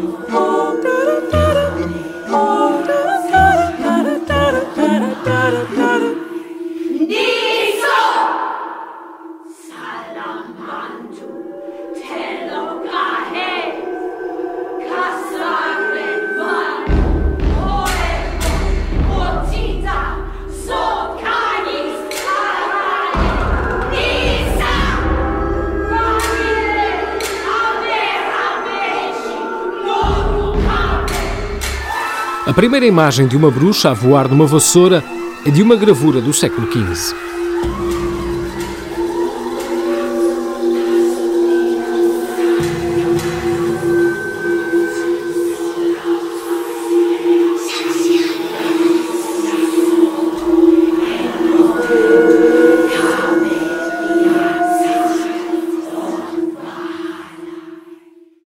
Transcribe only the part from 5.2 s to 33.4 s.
da da A primeira imagem de